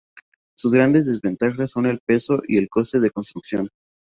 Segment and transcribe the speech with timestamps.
[0.57, 3.69] Sus grandes desventajas son el peso y el coste de construcción.